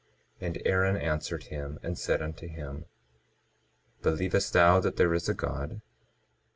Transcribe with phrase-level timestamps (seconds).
[0.41, 2.85] 22:7 And Aaron answered him and said unto him:
[4.01, 5.79] Believest thou that there is a God?